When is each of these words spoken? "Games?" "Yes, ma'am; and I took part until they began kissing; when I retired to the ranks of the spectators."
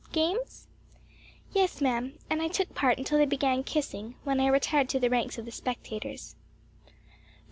"Games?" 0.11 0.67
"Yes, 1.53 1.79
ma'am; 1.79 2.17
and 2.27 2.41
I 2.41 2.47
took 2.47 2.73
part 2.73 2.97
until 2.97 3.19
they 3.19 3.27
began 3.27 3.63
kissing; 3.63 4.15
when 4.23 4.39
I 4.39 4.47
retired 4.47 4.89
to 4.89 4.99
the 4.99 5.11
ranks 5.11 5.37
of 5.37 5.45
the 5.45 5.51
spectators." 5.51 6.35